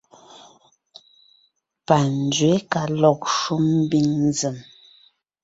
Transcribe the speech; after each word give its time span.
Panzwě 1.87 2.51
ka 2.71 2.81
lɔg 3.01 3.19
shúm 3.37 3.65
ḿbiŋ 3.85 4.07
nzèm. 4.27 4.57